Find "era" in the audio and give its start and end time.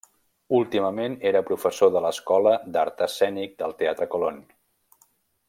1.31-1.41